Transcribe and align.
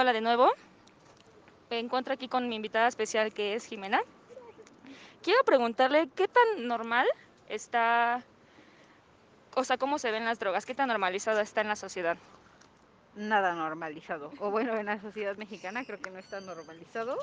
Hola 0.00 0.12
de 0.12 0.20
nuevo. 0.20 0.52
Me 1.70 1.80
encuentro 1.80 2.14
aquí 2.14 2.28
con 2.28 2.48
mi 2.48 2.54
invitada 2.54 2.86
especial 2.86 3.32
que 3.32 3.54
es 3.54 3.64
Jimena. 3.64 4.00
Quiero 5.24 5.42
preguntarle 5.42 6.08
qué 6.14 6.28
tan 6.28 6.68
normal 6.68 7.08
está, 7.48 8.22
o 9.56 9.64
sea, 9.64 9.76
cómo 9.76 9.98
se 9.98 10.12
ven 10.12 10.24
las 10.24 10.38
drogas, 10.38 10.66
qué 10.66 10.74
tan 10.76 10.86
normalizado 10.86 11.40
está 11.40 11.62
en 11.62 11.66
la 11.66 11.74
sociedad. 11.74 12.16
Nada 13.16 13.56
normalizado. 13.56 14.30
O 14.38 14.52
bueno, 14.52 14.76
en 14.76 14.86
la 14.86 15.00
sociedad 15.00 15.36
mexicana 15.36 15.84
creo 15.84 16.00
que 16.00 16.12
no 16.12 16.20
está 16.20 16.40
normalizado. 16.42 17.18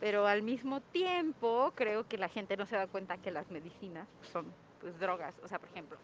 Pero 0.00 0.26
al 0.26 0.40
mismo 0.40 0.80
tiempo 0.80 1.74
creo 1.76 2.08
que 2.08 2.16
la 2.16 2.30
gente 2.30 2.56
no 2.56 2.64
se 2.64 2.76
da 2.76 2.86
cuenta 2.86 3.18
que 3.18 3.30
las 3.30 3.50
medicinas 3.50 4.08
son 4.32 4.50
pues 4.80 4.98
drogas. 4.98 5.34
O 5.44 5.48
sea, 5.48 5.58
por 5.58 5.68
ejemplo, 5.68 5.98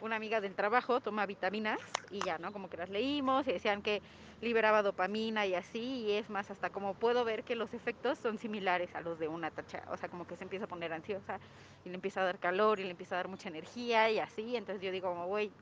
una 0.00 0.16
amiga 0.16 0.40
del 0.40 0.54
trabajo 0.54 1.00
toma 1.00 1.26
vitaminas 1.26 1.78
y 2.10 2.22
ya, 2.22 2.38
¿no? 2.38 2.52
Como 2.52 2.68
que 2.68 2.76
las 2.76 2.88
leímos 2.88 3.46
y 3.46 3.52
decían 3.52 3.82
que 3.82 4.02
liberaba 4.40 4.82
dopamina 4.82 5.46
y 5.46 5.54
así, 5.54 6.04
y 6.06 6.12
es 6.12 6.30
más, 6.30 6.50
hasta 6.50 6.70
como 6.70 6.94
puedo 6.94 7.24
ver 7.24 7.44
que 7.44 7.54
los 7.54 7.74
efectos 7.74 8.18
son 8.18 8.38
similares 8.38 8.94
a 8.94 9.00
los 9.00 9.18
de 9.18 9.28
una 9.28 9.50
tacha, 9.50 9.82
o 9.88 9.96
sea, 9.96 10.08
como 10.08 10.26
que 10.26 10.36
se 10.36 10.44
empieza 10.44 10.64
a 10.64 10.68
poner 10.68 10.92
ansiosa 10.92 11.38
y 11.84 11.90
le 11.90 11.94
empieza 11.94 12.22
a 12.22 12.24
dar 12.24 12.38
calor 12.38 12.80
y 12.80 12.84
le 12.84 12.90
empieza 12.90 13.14
a 13.14 13.18
dar 13.18 13.28
mucha 13.28 13.48
energía 13.48 14.10
y 14.10 14.18
así, 14.18 14.56
entonces 14.56 14.82
yo 14.82 14.90
digo 14.90 15.08
como, 15.10 15.26
güey, 15.26 15.52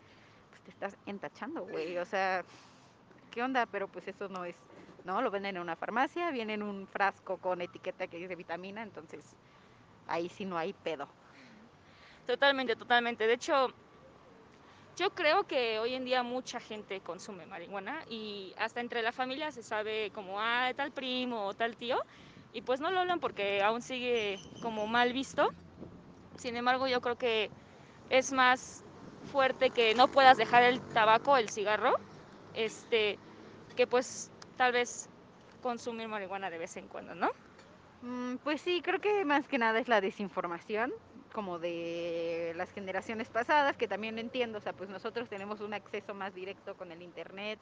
pues 0.50 0.62
te 0.62 0.70
estás 0.70 0.97
entachando, 1.06 1.64
güey, 1.64 1.98
o 1.98 2.05
sea, 2.05 2.45
¿qué 3.30 3.42
onda? 3.42 3.66
Pero 3.66 3.89
pues 3.89 4.09
eso 4.09 4.28
no 4.28 4.45
es, 4.45 4.56
¿no? 5.05 5.23
Lo 5.23 5.30
venden 5.30 5.56
en 5.56 5.62
una 5.62 5.77
farmacia, 5.77 6.30
viene 6.30 6.55
en 6.55 6.62
un 6.62 6.86
frasco 6.86 7.39
con 7.39 7.61
etiqueta 7.61 8.06
que 8.06 8.19
dice 8.19 8.36
vitamina, 8.36 8.83
entonces 8.83 9.36
ahí 10.06 10.28
sí 10.28 10.45
no 10.45 10.59
hay 10.59 10.73
pedo. 10.73 11.09
Totalmente, 12.27 12.77
totalmente. 12.77 13.27
De 13.27 13.33
hecho, 13.34 13.69
yo 14.98 15.11
creo 15.11 15.45
que 15.45 15.79
hoy 15.79 15.95
en 15.95 16.05
día 16.05 16.23
mucha 16.23 16.59
gente 16.59 17.01
consume 17.01 17.47
marihuana 17.47 18.02
y 18.09 18.52
hasta 18.59 18.80
entre 18.80 19.02
la 19.02 19.12
familia 19.12 19.52
se 19.52 19.62
sabe 19.62 20.11
como, 20.11 20.41
ah, 20.41 20.73
tal 20.77 20.91
primo 20.91 21.47
o 21.47 21.55
tal 21.55 21.77
tío, 21.77 21.97
y 22.52 22.62
pues 22.62 22.80
no 22.80 22.91
lo 22.91 22.98
hablan 23.00 23.20
porque 23.20 23.62
aún 23.62 23.81
sigue 23.81 24.39
como 24.61 24.87
mal 24.87 25.12
visto. 25.12 25.48
Sin 26.37 26.56
embargo, 26.56 26.89
yo 26.89 27.00
creo 27.00 27.17
que 27.17 27.50
es 28.11 28.33
más 28.33 28.83
fuerte 29.31 29.70
que 29.70 29.95
no 29.95 30.09
puedas 30.09 30.37
dejar 30.37 30.64
el 30.64 30.81
tabaco, 30.81 31.37
el 31.37 31.48
cigarro, 31.48 31.92
este, 32.55 33.19
que 33.77 33.87
pues 33.87 34.31
tal 34.56 34.72
vez 34.72 35.09
consumir 35.61 36.09
marihuana 36.09 36.50
de 36.50 36.59
vez 36.59 36.77
en 36.77 36.89
cuando, 36.89 37.15
¿no? 37.15 37.31
Mm, 38.00 38.37
pues 38.42 38.61
sí, 38.62 38.81
creo 38.83 39.00
que 39.00 39.25
más 39.25 39.47
que 39.47 39.59
nada 39.59 39.78
es 39.78 39.89
la 39.89 40.00
desinformación, 40.00 40.91
como 41.29 41.59
de 41.59 42.53
las 42.57 42.71
generaciones 42.73 43.29
pasadas, 43.29 43.77
que 43.77 43.89
también 43.89 44.19
entiendo, 44.19 44.59
o 44.59 44.61
sea, 44.61 44.73
pues 44.73 44.89
nosotros 44.89 45.29
tenemos 45.29 45.61
un 45.61 45.75
acceso 45.75 46.15
más 46.15 46.34
directo 46.34 46.75
con 46.77 46.93
el 46.93 47.03
internet, 47.03 47.59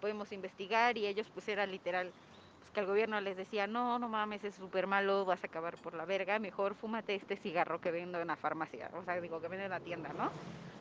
podemos 0.00 0.32
investigar 0.32 0.96
y 0.98 1.06
ellos 1.06 1.26
pues 1.32 1.48
era 1.48 1.66
literal, 1.66 2.12
pues 2.60 2.70
que 2.72 2.80
el 2.80 2.86
gobierno 2.86 3.20
les 3.20 3.36
decía, 3.36 3.66
no, 3.66 3.98
no 3.98 4.08
mames, 4.08 4.44
es 4.44 4.54
súper 4.54 4.86
malo, 4.86 5.24
vas 5.24 5.42
a 5.42 5.46
acabar 5.46 5.76
por 5.78 5.94
la 5.94 6.04
verga, 6.04 6.38
mejor 6.38 6.74
fúmate 6.74 7.14
este 7.14 7.36
cigarro 7.36 7.80
que 7.80 7.90
vendo 7.90 8.20
en 8.20 8.28
la 8.28 8.36
farmacia, 8.36 8.90
o 8.94 9.04
sea, 9.04 9.20
digo, 9.20 9.40
que 9.40 9.48
vendo 9.48 9.64
en 9.64 9.70
la 9.70 9.80
tienda, 9.80 10.12
¿no? 10.12 10.30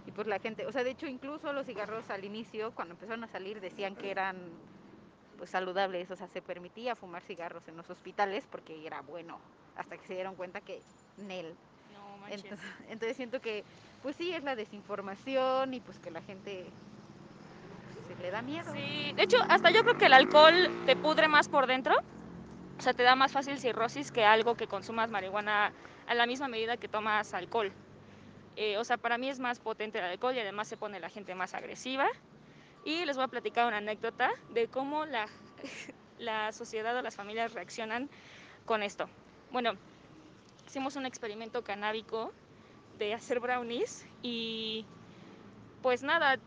Y 0.05 0.11
pues 0.11 0.27
la 0.27 0.39
gente, 0.39 0.65
o 0.67 0.71
sea, 0.71 0.83
de 0.83 0.91
hecho 0.91 1.07
incluso 1.07 1.51
los 1.53 1.65
cigarros 1.65 2.09
al 2.09 2.25
inicio, 2.25 2.71
cuando 2.71 2.93
empezaron 2.93 3.23
a 3.23 3.27
salir, 3.27 3.59
decían 3.59 3.95
que 3.95 4.11
eran 4.11 4.37
pues 5.37 5.49
saludables, 5.49 6.09
o 6.11 6.15
sea, 6.15 6.27
se 6.27 6.41
permitía 6.41 6.95
fumar 6.95 7.21
cigarros 7.23 7.67
en 7.67 7.77
los 7.77 7.89
hospitales 7.89 8.45
porque 8.49 8.85
era 8.85 9.01
bueno, 9.01 9.39
hasta 9.75 9.97
que 9.97 10.07
se 10.07 10.13
dieron 10.13 10.35
cuenta 10.35 10.61
que 10.61 10.81
Nel. 11.17 11.55
No 11.89 12.17
manches. 12.17 12.43
Entonces, 12.45 12.69
entonces 12.89 13.15
siento 13.17 13.39
que 13.41 13.65
pues 14.01 14.15
sí 14.15 14.31
es 14.33 14.43
la 14.43 14.55
desinformación 14.55 15.73
y 15.73 15.81
pues 15.81 15.99
que 15.99 16.11
la 16.11 16.21
gente 16.21 16.73
se 18.07 18.15
le 18.15 18.31
da 18.31 18.41
miedo. 18.41 18.71
Sí, 18.71 19.13
de 19.15 19.23
hecho, 19.23 19.37
hasta 19.49 19.69
yo 19.71 19.81
creo 19.83 19.95
que 19.95 20.05
el 20.05 20.13
alcohol 20.13 20.69
te 20.85 20.95
pudre 20.95 21.27
más 21.27 21.47
por 21.47 21.67
dentro. 21.67 21.95
O 22.77 22.83
sea, 22.83 22.93
te 22.93 23.03
da 23.03 23.15
más 23.15 23.31
fácil 23.31 23.59
cirrosis 23.59 24.11
que 24.11 24.25
algo 24.25 24.55
que 24.55 24.67
consumas 24.67 25.09
marihuana 25.11 25.73
a 26.05 26.13
la 26.15 26.25
misma 26.25 26.47
medida 26.47 26.77
que 26.77 26.89
tomas 26.89 27.33
alcohol. 27.33 27.73
Eh, 28.55 28.77
o 28.77 28.83
sea, 28.85 28.97
para 28.97 29.17
mí 29.17 29.29
es 29.29 29.39
más 29.39 29.59
potente 29.59 29.99
el 29.99 30.05
alcohol 30.05 30.35
y 30.35 30.39
además 30.39 30.67
se 30.67 30.77
pone 30.77 30.99
la 30.99 31.09
gente 31.09 31.35
más 31.35 31.53
agresiva. 31.53 32.07
Y 32.83 33.05
les 33.05 33.17
voy 33.17 33.25
a 33.25 33.29
platicar 33.29 33.67
una 33.67 33.77
anécdota 33.77 34.31
de 34.49 34.69
cómo 34.69 35.05
la, 35.05 35.27
la 36.17 36.51
sociedad 36.53 36.97
o 36.97 37.01
las 37.01 37.15
familias 37.15 37.53
reaccionan 37.53 38.09
con 38.65 38.83
esto. 38.83 39.09
Bueno, 39.49 39.79
hicimos 40.67 40.95
un 40.95 41.05
experimento 41.05 41.63
canábico 41.63 42.31
de 42.97 43.13
hacer 43.13 43.39
brownies 43.39 44.05
y 44.21 44.85
pues 45.81 46.03
nada, 46.03 46.37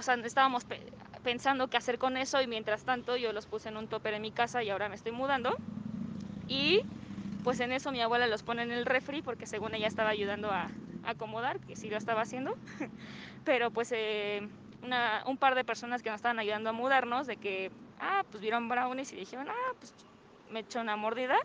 sea, 0.00 0.14
estábamos 0.14 0.64
pe 0.64 0.80
pensando 1.22 1.68
qué 1.68 1.78
hacer 1.78 1.98
con 1.98 2.18
eso 2.18 2.42
y 2.42 2.46
mientras 2.46 2.84
tanto 2.84 3.16
yo 3.16 3.32
los 3.32 3.46
puse 3.46 3.70
en 3.70 3.78
un 3.78 3.88
topper 3.88 4.12
en 4.12 4.20
mi 4.20 4.30
casa 4.30 4.62
y 4.62 4.68
ahora 4.68 4.90
me 4.90 4.94
estoy 4.94 5.12
mudando. 5.12 5.56
Y 6.48 6.80
pues 7.42 7.60
en 7.60 7.72
eso 7.72 7.90
mi 7.92 8.02
abuela 8.02 8.26
los 8.26 8.42
pone 8.42 8.62
en 8.62 8.70
el 8.70 8.84
refri 8.84 9.22
porque 9.22 9.46
según 9.46 9.74
ella 9.74 9.86
estaba 9.86 10.10
ayudando 10.10 10.52
a, 10.52 10.64
a 11.04 11.10
acomodar, 11.10 11.58
que 11.60 11.76
sí 11.76 11.88
lo 11.88 11.96
estaba 11.96 12.20
haciendo, 12.20 12.52
pero 13.46 13.70
pues 13.70 13.90
eh, 13.92 14.46
una, 14.82 15.22
un 15.26 15.38
par 15.38 15.54
de 15.54 15.64
personas 15.64 16.02
que 16.02 16.10
nos 16.10 16.18
estaban 16.18 16.38
ayudando 16.38 16.68
a 16.68 16.74
mudarnos 16.74 17.26
de 17.26 17.38
que, 17.38 17.70
ah, 18.00 18.22
pues 18.30 18.42
vieron 18.42 18.68
brownies 18.68 19.12
y 19.14 19.16
dijeron, 19.16 19.48
ah, 19.48 19.72
pues 19.78 19.94
me 20.50 20.60
echó 20.60 20.82
una 20.82 20.96
mordida 20.96 21.38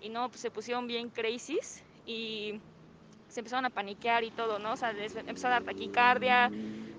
y 0.00 0.08
no, 0.08 0.28
pues 0.28 0.40
se 0.40 0.50
pusieron 0.50 0.86
bien 0.86 1.10
crazies 1.10 1.82
y 2.04 2.60
se 3.28 3.40
empezaron 3.40 3.64
a 3.64 3.70
paniquear 3.70 4.24
y 4.24 4.30
todo, 4.30 4.58
¿no? 4.58 4.72
O 4.72 4.76
sea, 4.76 4.92
les 4.92 5.14
empezó 5.16 5.48
a 5.48 5.50
dar 5.50 5.64
taquicardia, 5.64 6.50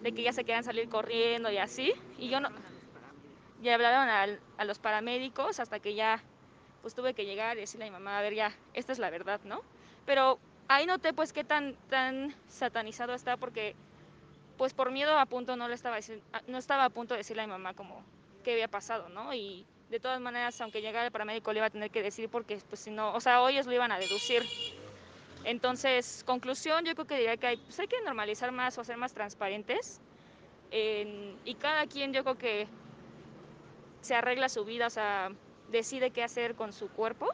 de 0.02 0.12
que 0.12 0.24
ya 0.24 0.34
se 0.34 0.44
querían 0.44 0.64
salir 0.64 0.90
corriendo 0.90 1.52
y 1.52 1.58
así. 1.58 1.94
Y 2.18 2.30
yo 2.30 2.40
no. 2.40 2.50
Ya 3.62 3.74
hablaron 3.74 4.08
a, 4.08 4.40
a 4.58 4.66
los 4.66 4.80
paramédicos 4.80 5.60
hasta 5.60 5.80
que 5.80 5.96
ya, 5.96 6.22
pues 6.82 6.94
tuve 6.94 7.14
que 7.14 7.26
llegar 7.26 7.58
y 7.58 7.62
decirle 7.62 7.88
a 7.88 7.90
mi 7.90 7.94
mamá, 7.94 8.20
a 8.20 8.22
ver, 8.22 8.36
ya, 8.36 8.56
esta 8.74 8.92
es 8.92 9.00
la 9.00 9.10
verdad, 9.10 9.42
¿no? 9.46 9.62
Pero 10.06 10.40
ahí 10.68 10.86
noté, 10.86 11.14
pues, 11.14 11.34
qué 11.34 11.44
tan, 11.44 11.76
tan 11.90 12.36
satanizado 12.48 13.14
está, 13.14 13.38
porque, 13.38 13.76
pues, 14.58 14.74
por 14.74 14.92
miedo 14.92 15.18
a 15.18 15.26
punto 15.26 15.56
no 15.56 15.68
le 15.68 15.74
estaba, 15.74 15.98
no 16.48 16.58
estaba 16.58 16.86
a 16.86 16.90
punto 16.90 17.14
de 17.14 17.20
decirle 17.20 17.44
a 17.44 17.48
mi 17.48 17.52
mamá 17.52 17.74
como 17.74 18.04
qué 18.44 18.54
había 18.54 18.68
pasado, 18.68 19.10
¿no? 19.10 19.34
Y 19.34 19.66
de 19.90 20.00
todas 20.00 20.20
maneras, 20.20 20.60
aunque 20.62 20.82
llegara 20.82 21.06
el 21.06 21.12
paramédico, 21.12 21.54
le 21.54 21.60
iba 21.60 21.68
a 21.68 21.70
tener 21.70 21.92
que 21.92 22.04
decir 22.04 22.30
porque, 22.30 22.60
pues, 22.70 22.82
si 22.82 22.92
no, 22.92 23.14
o 23.14 23.20
sea, 23.20 23.42
hoy 23.42 23.54
ellos 23.54 23.66
lo 23.66 23.74
iban 23.74 23.92
a 23.92 24.00
deducir. 24.00 24.44
Entonces, 25.44 26.24
conclusión, 26.26 26.84
yo 26.86 26.94
creo 26.94 27.08
que 27.08 27.16
diría 27.16 27.38
que 27.38 27.48
hay, 27.48 27.58
pues 27.58 27.78
que 27.78 28.02
normalizar 28.04 28.52
más 28.52 28.78
o 28.78 28.84
ser 28.84 28.98
más 28.98 29.14
transparentes. 29.14 30.02
En, 30.72 31.38
y 31.46 31.56
cada 31.56 31.86
quien 31.88 32.12
yo 32.12 32.24
creo 32.24 32.38
que 32.38 32.68
se 34.02 34.16
arregla 34.16 34.50
su 34.50 34.66
vida, 34.66 34.88
o 34.88 34.90
sea, 34.90 35.32
decide 35.72 36.12
qué 36.12 36.24
hacer 36.24 36.56
con 36.56 36.74
su 36.74 36.90
cuerpo. 36.90 37.28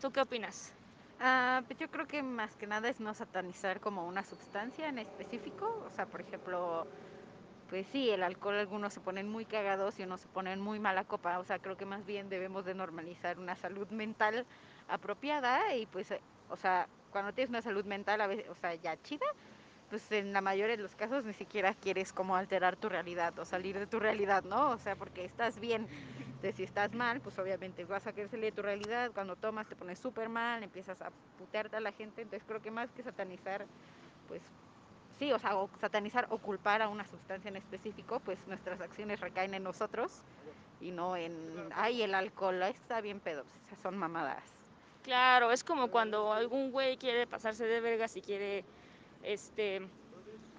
¿Tú 0.00 0.10
qué 0.10 0.20
opinas? 0.20 0.72
Ah, 1.20 1.62
pues 1.66 1.78
yo 1.78 1.88
creo 1.88 2.06
que 2.06 2.22
más 2.22 2.54
que 2.56 2.66
nada 2.66 2.88
es 2.88 3.00
no 3.00 3.12
satanizar 3.14 3.80
como 3.80 4.06
una 4.06 4.22
sustancia 4.22 4.88
en 4.88 4.98
específico. 4.98 5.66
O 5.86 5.90
sea, 5.90 6.06
por 6.06 6.20
ejemplo, 6.20 6.86
pues 7.68 7.86
sí, 7.92 8.10
el 8.10 8.22
alcohol 8.22 8.54
algunos 8.54 8.94
se 8.94 9.00
ponen 9.00 9.28
muy 9.28 9.44
cagados 9.44 9.98
y 9.98 10.02
unos 10.02 10.20
se 10.20 10.28
ponen 10.28 10.60
muy 10.60 10.80
mala 10.80 11.04
copa. 11.04 11.38
O 11.38 11.44
sea, 11.44 11.58
creo 11.58 11.76
que 11.76 11.84
más 11.84 12.04
bien 12.06 12.28
debemos 12.28 12.64
de 12.64 12.74
normalizar 12.74 13.38
una 13.38 13.56
salud 13.56 13.88
mental 13.88 14.46
apropiada 14.88 15.74
y 15.76 15.86
pues, 15.86 16.14
o 16.48 16.56
sea, 16.56 16.88
cuando 17.10 17.32
tienes 17.32 17.50
una 17.50 17.62
salud 17.62 17.84
mental, 17.84 18.20
a 18.20 18.26
veces, 18.26 18.48
o 18.48 18.54
sea, 18.54 18.74
ya 18.74 18.96
chida, 19.02 19.26
pues 19.90 20.10
en 20.12 20.32
la 20.32 20.40
mayoría 20.40 20.76
de 20.76 20.82
los 20.82 20.94
casos 20.94 21.24
ni 21.24 21.32
siquiera 21.34 21.74
quieres 21.74 22.12
como 22.12 22.36
alterar 22.36 22.76
tu 22.76 22.88
realidad 22.88 23.38
o 23.38 23.44
salir 23.44 23.78
de 23.78 23.86
tu 23.86 23.98
realidad, 23.98 24.44
¿no? 24.44 24.70
O 24.70 24.78
sea, 24.78 24.96
porque 24.96 25.24
estás 25.24 25.58
bien. 25.60 25.86
Entonces, 26.18 26.56
si 26.56 26.62
estás 26.62 26.94
mal, 26.94 27.20
pues 27.20 27.38
obviamente 27.38 27.84
vas 27.84 28.06
a 28.06 28.12
querer 28.12 28.30
salir 28.30 28.46
de 28.46 28.52
tu 28.52 28.62
realidad. 28.62 29.10
Cuando 29.12 29.36
tomas 29.36 29.66
te 29.66 29.76
pones 29.76 29.98
súper 29.98 30.28
mal, 30.28 30.62
empiezas 30.62 31.00
a 31.02 31.10
putearte 31.38 31.76
a 31.76 31.80
la 31.80 31.92
gente. 31.92 32.22
Entonces, 32.22 32.46
creo 32.46 32.60
que 32.60 32.70
más 32.70 32.90
que 32.92 33.02
satanizar, 33.02 33.66
pues 34.28 34.42
sí, 35.18 35.32
o 35.32 35.38
sea, 35.38 35.56
o 35.56 35.68
satanizar 35.80 36.26
o 36.30 36.38
culpar 36.38 36.82
a 36.82 36.88
una 36.88 37.06
sustancia 37.06 37.48
en 37.48 37.56
específico, 37.56 38.20
pues 38.20 38.38
nuestras 38.46 38.80
acciones 38.80 39.20
recaen 39.20 39.54
en 39.54 39.62
nosotros 39.62 40.22
y 40.80 40.90
no 40.90 41.16
en, 41.16 41.68
ay, 41.74 42.02
el 42.02 42.14
alcohol, 42.14 42.62
está 42.62 43.00
bien 43.00 43.20
pedo, 43.20 43.44
pues 43.68 43.80
son 43.82 43.96
mamadas. 43.96 44.42
Claro, 45.02 45.52
es 45.52 45.64
como 45.64 45.88
cuando 45.88 46.32
algún 46.32 46.70
güey 46.70 46.96
quiere 46.96 47.26
pasarse 47.26 47.64
de 47.64 47.80
vergas 47.80 48.16
y 48.16 48.20
quiere, 48.20 48.64
este, 49.22 49.82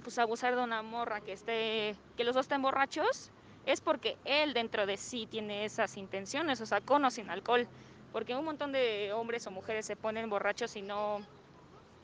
pues 0.03 0.17
abusar 0.17 0.55
de 0.55 0.63
una 0.63 0.81
morra 0.81 1.21
que 1.21 1.33
esté, 1.33 1.95
que 2.17 2.23
los 2.23 2.35
dos 2.35 2.45
estén 2.45 2.61
borrachos, 2.61 3.31
es 3.65 3.81
porque 3.81 4.17
él 4.25 4.53
dentro 4.53 4.85
de 4.85 4.97
sí 4.97 5.27
tiene 5.27 5.65
esas 5.65 5.97
intenciones, 5.97 6.59
o 6.61 6.65
sea, 6.65 6.81
con 6.81 7.05
o 7.05 7.11
sin 7.11 7.29
alcohol, 7.29 7.67
porque 8.11 8.35
un 8.35 8.45
montón 8.45 8.71
de 8.71 9.13
hombres 9.13 9.45
o 9.45 9.51
mujeres 9.51 9.85
se 9.85 9.95
ponen 9.95 10.29
borrachos 10.29 10.75
y 10.75 10.81
no, 10.81 11.21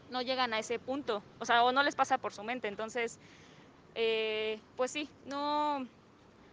no 0.10 0.22
llegan 0.22 0.54
a 0.54 0.60
ese 0.60 0.80
punto, 0.80 1.24
o 1.40 1.46
sea, 1.46 1.64
o 1.64 1.72
no 1.72 1.84
les 1.84 1.96
pasa 1.96 2.18
por 2.18 2.34
su 2.34 2.44
mente, 2.44 2.68
entonces, 2.68 3.20
eh, 3.96 4.60
pues 4.76 4.92
sí, 4.92 5.10
no, 5.26 5.88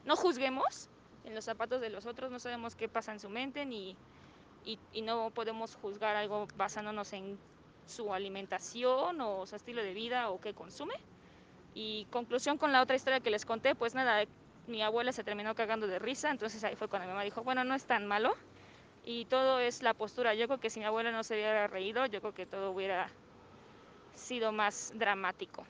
no 0.05 0.17
juzguemos 0.17 0.89
en 1.25 1.35
los 1.35 1.45
zapatos 1.45 1.81
de 1.81 1.91
los 1.91 2.07
otros, 2.07 2.31
no 2.31 2.39
sabemos 2.39 2.75
qué 2.75 2.89
pasa 2.89 3.13
en 3.13 3.21
su 3.21 3.29
mente 3.29 3.65
ni 3.65 3.97
y, 4.65 4.79
y, 4.93 5.03
no 5.03 5.31
podemos 5.31 5.75
juzgar 5.75 6.15
algo 6.15 6.47
basándonos 6.57 7.13
en 7.13 7.37
su 7.87 8.15
alimentación 8.15 9.21
o 9.21 9.45
su 9.47 9.57
estilo 9.57 9.83
de 9.83 9.93
vida 9.93 10.31
o 10.31 10.41
qué 10.41 10.55
consume. 10.55 10.95
Y 11.75 12.07
conclusión 12.11 12.59
con 12.59 12.71
la 12.71 12.81
otra 12.81 12.95
historia 12.95 13.19
que 13.19 13.31
les 13.31 13.45
conté, 13.45 13.75
pues 13.75 13.95
nada, 13.95 14.25
mi 14.67 14.83
abuela 14.83 15.13
se 15.13 15.25
terminó 15.25 15.55
cagando 15.55 15.87
de 15.87 15.99
risa, 15.99 16.31
entonces 16.31 16.63
ahí 16.65 16.77
fue 16.77 16.89
cuando 16.89 17.07
mi 17.07 17.13
mamá 17.13 17.25
dijo, 17.25 17.43
bueno, 17.43 17.65
no 17.65 17.75
es 17.75 17.85
tan 17.85 18.07
malo. 18.07 18.35
Y 19.05 19.25
todo 19.25 19.59
es 19.59 19.83
la 19.83 19.95
postura. 19.95 20.35
Yo 20.35 20.47
creo 20.47 20.61
que 20.61 20.71
si 20.71 20.79
mi 20.79 20.87
abuela 20.87 21.11
no 21.11 21.25
se 21.25 21.35
hubiera 21.35 21.67
reído, 21.67 22.07
yo 22.07 22.21
creo 22.21 22.35
que 22.35 22.47
todo 22.47 22.71
hubiera 22.71 23.09
sido 24.15 24.53
más 24.53 24.91
dramático. 24.95 25.67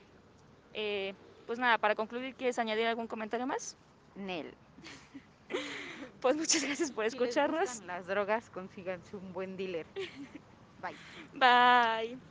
Eh, 0.73 1.15
pues 1.47 1.59
nada, 1.59 1.79
para 1.79 1.95
concluir, 1.95 2.37
¿quieres 2.37 2.59
añadir 2.59 2.87
algún 2.87 3.09
comentario 3.09 3.47
más? 3.47 3.79
Nel. 4.15 4.57
Pues 6.21 6.37
muchas 6.37 6.63
gracias 6.65 6.93
por 6.93 7.05
Si 7.05 7.19
les 7.19 7.35
escucharnos. 7.37 7.69
gustan 7.69 7.87
las 7.87 8.07
drogas, 8.07 8.51
consíganse 8.51 9.17
un 9.17 9.33
buen 9.33 9.57
dealer. 9.57 9.87
Bye. 10.79 11.01
Bye. 11.33 12.23